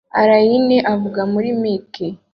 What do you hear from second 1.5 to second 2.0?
mic